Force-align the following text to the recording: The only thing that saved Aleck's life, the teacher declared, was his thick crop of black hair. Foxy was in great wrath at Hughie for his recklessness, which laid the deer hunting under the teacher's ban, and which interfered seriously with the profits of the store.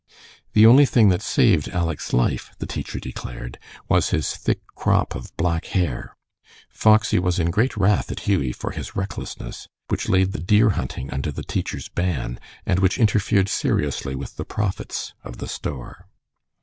The 0.53 0.65
only 0.65 0.87
thing 0.87 1.09
that 1.09 1.21
saved 1.21 1.67
Aleck's 1.67 2.11
life, 2.11 2.55
the 2.57 2.65
teacher 2.65 2.99
declared, 2.99 3.59
was 3.87 4.09
his 4.09 4.35
thick 4.35 4.59
crop 4.75 5.13
of 5.13 5.37
black 5.37 5.65
hair. 5.65 6.17
Foxy 6.71 7.19
was 7.19 7.37
in 7.37 7.51
great 7.51 7.77
wrath 7.77 8.11
at 8.11 8.21
Hughie 8.21 8.51
for 8.51 8.71
his 8.71 8.95
recklessness, 8.95 9.67
which 9.89 10.09
laid 10.09 10.31
the 10.31 10.39
deer 10.41 10.71
hunting 10.71 11.11
under 11.11 11.31
the 11.31 11.43
teacher's 11.43 11.87
ban, 11.87 12.39
and 12.65 12.79
which 12.79 12.97
interfered 12.97 13.47
seriously 13.47 14.15
with 14.15 14.37
the 14.37 14.43
profits 14.43 15.13
of 15.23 15.37
the 15.37 15.47
store. 15.47 16.07